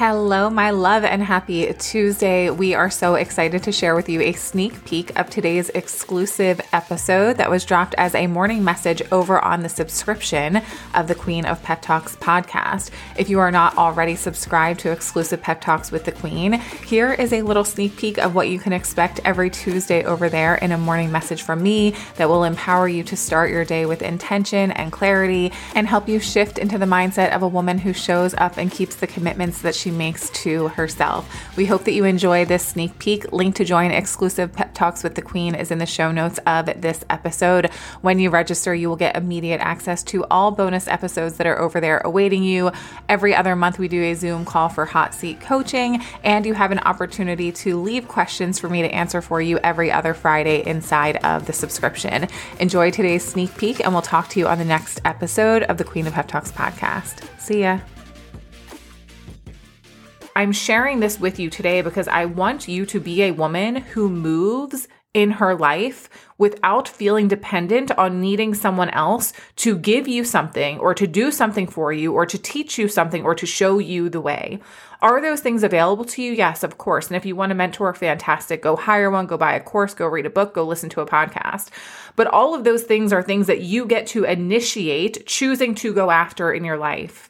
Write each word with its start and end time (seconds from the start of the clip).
Hello, 0.00 0.48
my 0.48 0.70
love, 0.70 1.04
and 1.04 1.22
happy 1.22 1.70
Tuesday. 1.74 2.48
We 2.48 2.72
are 2.72 2.88
so 2.88 3.16
excited 3.16 3.62
to 3.64 3.70
share 3.70 3.94
with 3.94 4.08
you 4.08 4.22
a 4.22 4.32
sneak 4.32 4.82
peek 4.86 5.14
of 5.18 5.28
today's 5.28 5.68
exclusive 5.68 6.58
episode 6.72 7.36
that 7.36 7.50
was 7.50 7.66
dropped 7.66 7.94
as 7.98 8.14
a 8.14 8.26
morning 8.26 8.64
message 8.64 9.02
over 9.12 9.38
on 9.44 9.62
the 9.62 9.68
subscription 9.68 10.62
of 10.94 11.06
the 11.06 11.14
Queen 11.14 11.44
of 11.44 11.62
Pep 11.62 11.82
Talks 11.82 12.16
podcast. 12.16 12.88
If 13.18 13.28
you 13.28 13.40
are 13.40 13.50
not 13.50 13.76
already 13.76 14.16
subscribed 14.16 14.80
to 14.80 14.90
exclusive 14.90 15.42
Pep 15.42 15.60
Talks 15.60 15.92
with 15.92 16.06
the 16.06 16.12
Queen, 16.12 16.54
here 16.54 17.12
is 17.12 17.34
a 17.34 17.42
little 17.42 17.64
sneak 17.64 17.98
peek 17.98 18.16
of 18.16 18.34
what 18.34 18.48
you 18.48 18.58
can 18.58 18.72
expect 18.72 19.20
every 19.26 19.50
Tuesday 19.50 20.02
over 20.04 20.30
there 20.30 20.54
in 20.54 20.72
a 20.72 20.78
morning 20.78 21.12
message 21.12 21.42
from 21.42 21.62
me 21.62 21.94
that 22.16 22.30
will 22.30 22.44
empower 22.44 22.88
you 22.88 23.02
to 23.02 23.18
start 23.18 23.50
your 23.50 23.66
day 23.66 23.84
with 23.84 24.00
intention 24.00 24.70
and 24.70 24.92
clarity 24.92 25.52
and 25.74 25.86
help 25.86 26.08
you 26.08 26.18
shift 26.18 26.56
into 26.56 26.78
the 26.78 26.86
mindset 26.86 27.34
of 27.36 27.42
a 27.42 27.48
woman 27.48 27.76
who 27.76 27.92
shows 27.92 28.32
up 28.38 28.56
and 28.56 28.72
keeps 28.72 28.96
the 28.96 29.06
commitments 29.06 29.60
that 29.60 29.74
she 29.74 29.89
makes 29.90 30.30
to 30.30 30.68
herself. 30.68 31.56
We 31.56 31.66
hope 31.66 31.84
that 31.84 31.92
you 31.92 32.04
enjoy 32.04 32.44
this 32.44 32.66
sneak 32.66 32.98
peek. 32.98 33.32
Link 33.32 33.54
to 33.56 33.64
join 33.64 33.90
exclusive 33.90 34.52
pep 34.52 34.74
talks 34.74 35.02
with 35.02 35.14
the 35.14 35.22
Queen 35.22 35.54
is 35.54 35.70
in 35.70 35.78
the 35.78 35.86
show 35.86 36.12
notes 36.12 36.38
of 36.46 36.66
this 36.80 37.04
episode. 37.10 37.66
When 38.00 38.18
you 38.18 38.30
register, 38.30 38.74
you 38.74 38.88
will 38.88 38.96
get 38.96 39.16
immediate 39.16 39.60
access 39.60 40.02
to 40.04 40.24
all 40.30 40.50
bonus 40.50 40.88
episodes 40.88 41.36
that 41.36 41.46
are 41.46 41.60
over 41.60 41.80
there 41.80 41.98
awaiting 42.04 42.42
you. 42.42 42.70
Every 43.08 43.34
other 43.34 43.56
month, 43.56 43.78
we 43.78 43.88
do 43.88 44.02
a 44.02 44.14
Zoom 44.14 44.44
call 44.44 44.68
for 44.68 44.84
hot 44.84 45.14
seat 45.14 45.40
coaching, 45.40 46.02
and 46.24 46.46
you 46.46 46.54
have 46.54 46.72
an 46.72 46.78
opportunity 46.80 47.52
to 47.52 47.80
leave 47.80 48.08
questions 48.08 48.58
for 48.58 48.68
me 48.68 48.82
to 48.82 48.88
answer 48.88 49.20
for 49.20 49.40
you 49.40 49.58
every 49.58 49.90
other 49.90 50.14
Friday 50.14 50.66
inside 50.66 51.16
of 51.24 51.46
the 51.46 51.52
subscription. 51.52 52.28
Enjoy 52.58 52.90
today's 52.90 53.24
sneak 53.24 53.56
peek, 53.56 53.80
and 53.80 53.92
we'll 53.92 54.02
talk 54.02 54.28
to 54.28 54.40
you 54.40 54.46
on 54.46 54.58
the 54.58 54.64
next 54.64 55.00
episode 55.04 55.62
of 55.64 55.78
the 55.78 55.84
Queen 55.84 56.06
of 56.06 56.12
Pep 56.12 56.28
Talks 56.28 56.52
podcast. 56.52 57.28
See 57.38 57.60
ya. 57.60 57.80
I'm 60.36 60.52
sharing 60.52 61.00
this 61.00 61.18
with 61.18 61.38
you 61.38 61.50
today 61.50 61.82
because 61.82 62.06
I 62.06 62.24
want 62.24 62.68
you 62.68 62.86
to 62.86 63.00
be 63.00 63.22
a 63.22 63.32
woman 63.32 63.76
who 63.76 64.08
moves 64.08 64.86
in 65.12 65.32
her 65.32 65.56
life 65.56 66.08
without 66.38 66.86
feeling 66.86 67.26
dependent 67.26 67.90
on 67.98 68.20
needing 68.20 68.54
someone 68.54 68.90
else 68.90 69.32
to 69.56 69.76
give 69.76 70.06
you 70.06 70.22
something 70.22 70.78
or 70.78 70.94
to 70.94 71.06
do 71.06 71.32
something 71.32 71.66
for 71.66 71.92
you 71.92 72.12
or 72.12 72.24
to 72.24 72.38
teach 72.38 72.78
you 72.78 72.86
something 72.86 73.24
or 73.24 73.34
to 73.34 73.44
show 73.44 73.78
you 73.78 74.08
the 74.08 74.20
way. 74.20 74.60
Are 75.02 75.20
those 75.20 75.40
things 75.40 75.64
available 75.64 76.04
to 76.04 76.22
you? 76.22 76.32
Yes, 76.32 76.62
of 76.62 76.78
course. 76.78 77.08
And 77.08 77.16
if 77.16 77.26
you 77.26 77.34
want 77.34 77.50
a 77.50 77.56
mentor, 77.56 77.92
fantastic. 77.92 78.62
Go 78.62 78.76
hire 78.76 79.10
one, 79.10 79.26
go 79.26 79.36
buy 79.36 79.54
a 79.54 79.60
course, 79.60 79.94
go 79.94 80.06
read 80.06 80.26
a 80.26 80.30
book, 80.30 80.54
go 80.54 80.64
listen 80.64 80.90
to 80.90 81.00
a 81.00 81.06
podcast. 81.06 81.70
But 82.14 82.28
all 82.28 82.54
of 82.54 82.62
those 82.62 82.84
things 82.84 83.12
are 83.12 83.22
things 83.22 83.48
that 83.48 83.62
you 83.62 83.86
get 83.86 84.06
to 84.08 84.24
initiate 84.24 85.26
choosing 85.26 85.74
to 85.76 85.92
go 85.92 86.10
after 86.10 86.52
in 86.52 86.64
your 86.64 86.78
life. 86.78 87.29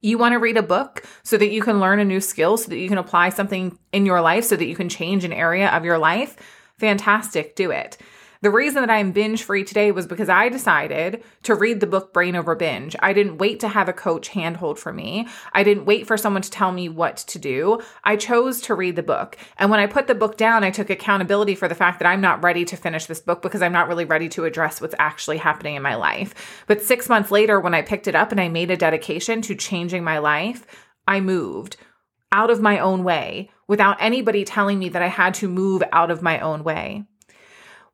You 0.00 0.16
want 0.16 0.32
to 0.32 0.38
read 0.38 0.56
a 0.56 0.62
book 0.62 1.04
so 1.22 1.36
that 1.36 1.50
you 1.50 1.62
can 1.62 1.80
learn 1.80 2.00
a 2.00 2.04
new 2.04 2.20
skill, 2.20 2.56
so 2.56 2.70
that 2.70 2.78
you 2.78 2.88
can 2.88 2.98
apply 2.98 3.28
something 3.28 3.78
in 3.92 4.06
your 4.06 4.20
life, 4.20 4.44
so 4.44 4.56
that 4.56 4.66
you 4.66 4.74
can 4.74 4.88
change 4.88 5.24
an 5.24 5.32
area 5.32 5.68
of 5.70 5.84
your 5.84 5.98
life? 5.98 6.36
Fantastic, 6.78 7.54
do 7.54 7.70
it. 7.70 7.98
The 8.42 8.50
reason 8.50 8.80
that 8.80 8.90
I'm 8.90 9.12
binge 9.12 9.42
free 9.42 9.64
today 9.64 9.92
was 9.92 10.06
because 10.06 10.30
I 10.30 10.48
decided 10.48 11.22
to 11.42 11.54
read 11.54 11.80
the 11.80 11.86
book 11.86 12.14
Brain 12.14 12.34
Over 12.34 12.54
Binge. 12.54 12.96
I 13.00 13.12
didn't 13.12 13.36
wait 13.36 13.60
to 13.60 13.68
have 13.68 13.86
a 13.86 13.92
coach 13.92 14.28
handhold 14.28 14.78
for 14.78 14.94
me. 14.94 15.28
I 15.52 15.62
didn't 15.62 15.84
wait 15.84 16.06
for 16.06 16.16
someone 16.16 16.40
to 16.40 16.50
tell 16.50 16.72
me 16.72 16.88
what 16.88 17.18
to 17.18 17.38
do. 17.38 17.82
I 18.02 18.16
chose 18.16 18.62
to 18.62 18.74
read 18.74 18.96
the 18.96 19.02
book. 19.02 19.36
And 19.58 19.70
when 19.70 19.78
I 19.78 19.86
put 19.86 20.06
the 20.06 20.14
book 20.14 20.38
down, 20.38 20.64
I 20.64 20.70
took 20.70 20.88
accountability 20.88 21.54
for 21.54 21.68
the 21.68 21.74
fact 21.74 21.98
that 21.98 22.08
I'm 22.08 22.22
not 22.22 22.42
ready 22.42 22.64
to 22.64 22.78
finish 22.78 23.04
this 23.04 23.20
book 23.20 23.42
because 23.42 23.60
I'm 23.60 23.74
not 23.74 23.88
really 23.88 24.06
ready 24.06 24.30
to 24.30 24.46
address 24.46 24.80
what's 24.80 24.94
actually 24.98 25.36
happening 25.36 25.74
in 25.74 25.82
my 25.82 25.96
life. 25.96 26.64
But 26.66 26.80
six 26.80 27.10
months 27.10 27.30
later, 27.30 27.60
when 27.60 27.74
I 27.74 27.82
picked 27.82 28.08
it 28.08 28.14
up 28.14 28.32
and 28.32 28.40
I 28.40 28.48
made 28.48 28.70
a 28.70 28.76
dedication 28.76 29.42
to 29.42 29.54
changing 29.54 30.02
my 30.02 30.16
life, 30.16 30.66
I 31.06 31.20
moved 31.20 31.76
out 32.32 32.48
of 32.48 32.62
my 32.62 32.78
own 32.78 33.04
way 33.04 33.50
without 33.68 33.98
anybody 34.00 34.46
telling 34.46 34.78
me 34.78 34.88
that 34.88 35.02
I 35.02 35.08
had 35.08 35.34
to 35.34 35.48
move 35.48 35.82
out 35.92 36.10
of 36.10 36.22
my 36.22 36.40
own 36.40 36.64
way. 36.64 37.04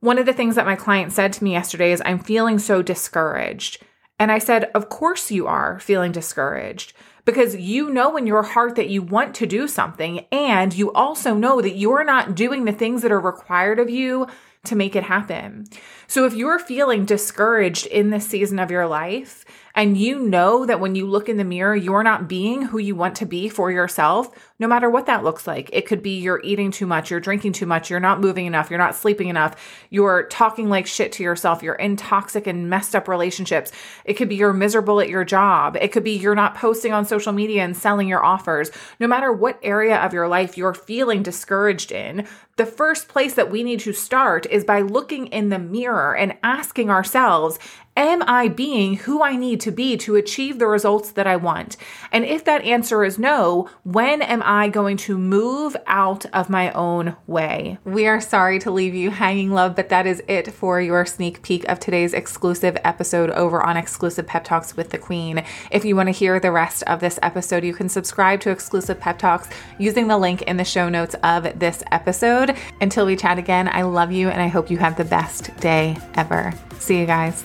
One 0.01 0.19
of 0.19 0.27
the 0.27 0.33
things 0.33 0.55
that 0.57 0.67
my 0.67 0.77
client 0.77 1.13
said 1.13 1.33
to 1.35 1.45
me 1.45 1.53
yesterday 1.53 1.93
is, 1.93 2.03
I'm 2.05 2.19
feeling 2.19 2.59
so 2.59 2.83
discouraged. 2.83 3.83
And 4.19 4.31
I 4.31 4.39
said, 4.39 4.71
Of 4.75 4.89
course 4.89 5.31
you 5.31 5.47
are 5.47 5.79
feeling 5.79 6.13
discouraged 6.13 6.93
because 7.27 7.57
you 7.57 7.91
know 7.91 8.17
in 8.17 8.27
your 8.27 8.43
heart 8.43 8.77
that 8.77 8.89
you 8.89 9.03
want 9.03 9.35
to 9.35 9.47
do 9.47 9.69
something. 9.69 10.25
And 10.33 10.73
you 10.73 10.91
also 10.93 11.35
know 11.35 11.61
that 11.61 11.77
you're 11.77 12.05
not 12.05 12.35
doing 12.35 12.65
the 12.65 12.73
things 12.73 13.03
that 13.03 13.13
are 13.13 13.21
required 13.21 13.79
of 13.79 13.91
you 13.91 14.29
to 14.65 14.77
make 14.77 14.97
it 14.97 15.05
happen. 15.05 15.67
So 16.07 16.25
if 16.25 16.35
you're 16.35 16.59
feeling 16.59 17.05
discouraged 17.05 17.87
in 17.87 18.11
this 18.11 18.27
season 18.27 18.59
of 18.59 18.71
your 18.71 18.87
life, 18.87 19.45
and 19.77 19.99
you 19.99 20.19
know 20.19 20.65
that 20.65 20.81
when 20.81 20.95
you 20.95 21.07
look 21.07 21.29
in 21.29 21.37
the 21.37 21.45
mirror, 21.45 21.77
you're 21.77 22.03
not 22.03 22.29
being 22.29 22.63
who 22.63 22.79
you 22.79 22.97
want 22.97 23.17
to 23.17 23.27
be 23.27 23.51
for 23.51 23.71
yourself, 23.71 24.31
no 24.59 24.67
matter 24.67 24.89
what 24.89 25.05
that 25.05 25.23
looks 25.23 25.47
like. 25.47 25.69
It 25.71 25.87
could 25.87 26.03
be 26.03 26.19
you're 26.19 26.41
eating 26.43 26.71
too 26.71 26.87
much, 26.87 27.11
you're 27.11 27.21
drinking 27.21 27.53
too 27.53 27.67
much, 27.67 27.91
you're 27.91 28.01
not 28.01 28.23
moving 28.23 28.47
enough, 28.47 28.71
you're 28.71 28.79
not 28.79 28.95
sleeping 28.95 29.29
enough, 29.29 29.55
you're 29.91 30.29
talking 30.29 30.71
like 30.71 30.87
shit 30.87 31.13
to 31.13 31.23
yourself, 31.23 31.63
you're 31.63 31.75
in 31.75 31.97
toxic 31.97 32.47
and 32.47 32.71
messed 32.71 32.97
up 32.97 33.07
relationships. 33.07 33.71
It 34.07 34.15
could 34.15 34.31
be 34.31 34.37
you're 34.37 34.55
miserable 34.55 34.99
at 34.99 35.11
your 35.11 35.27
job. 35.27 35.77
It 35.79 35.93
could 35.93 36.05
be 36.05 36.17
you're 36.17 36.35
not 36.35 36.55
posting 36.55 36.95
on 36.95 37.05
social 37.17 37.33
media 37.33 37.65
and 37.65 37.75
selling 37.75 38.09
your 38.09 38.23
offers. 38.23 38.71
No 39.01 39.07
matter 39.07 39.33
what 39.33 39.59
area 39.63 39.97
of 39.97 40.13
your 40.13 40.29
life 40.29 40.59
you're 40.59 40.75
feeling 40.75 41.23
discouraged 41.23 41.91
in, 41.91 42.27
the 42.57 42.67
first 42.67 43.09
place 43.09 43.33
that 43.35 43.51
we 43.51 43.63
need 43.63 43.81
to 43.81 43.95
start 43.95 44.45
is 44.47 44.65
by 44.65 44.83
looking 44.83 45.29
in 45.29 45.49
the 45.49 45.59
mirror 45.59 46.15
and 46.15 46.37
asking 46.43 46.91
ourselves, 46.91 47.59
Am 47.97 48.23
I 48.27 48.49
being 48.49 48.97
who 48.97 49.23
I 49.23 49.37
need 49.37 49.59
to 49.63 49.71
be 49.71 49.97
to 49.99 50.17
achieve 50.17 50.59
the 50.59 50.67
results 50.67 51.13
that 51.13 51.27
I 51.27 51.37
want? 51.37 51.79
And 52.13 52.27
if 52.27 52.45
that 52.45 52.63
answer 52.63 53.05
is 53.05 53.19
no, 53.19 53.71
when 53.85 54.21
am 54.21 54.43
I 54.45 54.69
going 54.69 54.99
to 54.99 55.17
move 55.17 55.75
out 55.87 56.27
of 56.27 56.51
my 56.51 56.71
own 56.73 57.17
way? 57.27 57.79
We 57.85 58.07
are 58.07 58.21
sorry 58.21 58.59
to 58.61 58.71
leave 58.71 58.95
you 58.95 59.11
hanging, 59.11 59.51
love, 59.51 59.75
but 59.75 59.89
that 59.89 60.07
is 60.07 60.23
it 60.29 60.53
for 60.53 60.79
your 60.79 61.07
sneak 61.07 61.41
peek 61.41 61.67
of 61.71 61.81
today's 61.81 62.13
exclusive 62.13 62.77
episode 62.85 63.31
over 63.31 63.65
on 63.65 63.79
Exclusive 63.79 64.27
Pep 64.27 64.45
Talks 64.45 64.77
with 64.77 64.91
the 64.91 64.99
Queen. 64.99 65.43
If 65.71 65.87
you 65.87 65.97
want 65.97 66.09
to 66.09 66.13
hear 66.13 66.39
the 66.39 66.53
rest 66.53 66.83
of 66.83 67.01
this 67.01 67.19
episode, 67.23 67.65
you 67.65 67.73
can 67.73 67.89
subscribe 67.89 68.41
to 68.41 68.51
Exclusive 68.51 69.01
Pep 69.01 69.19
Talks 69.19 69.49
using 69.79 70.07
the 70.07 70.19
link 70.19 70.43
in 70.43 70.59
the 70.59 70.65
show 70.65 70.91
notes 70.91 71.17
of 71.23 71.59
this 71.59 71.83
episode. 71.93 72.55
Until 72.83 73.07
we 73.07 73.17
chat 73.17 73.39
again, 73.39 73.69
I 73.69 73.83
love 73.83 74.13
you 74.13 74.29
and 74.29 74.43
I 74.43 74.49
hope 74.49 74.71
you 74.71 74.77
have 74.77 74.99
the 74.99 75.05
best 75.05 75.57
day 75.61 75.97
ever. 76.15 76.53
See 76.79 76.99
you 76.99 77.07
guys. 77.07 77.43